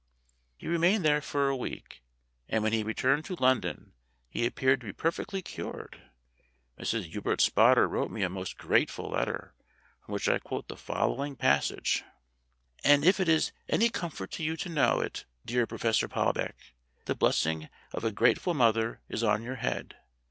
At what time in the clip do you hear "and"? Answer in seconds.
2.49-2.63, 12.83-13.05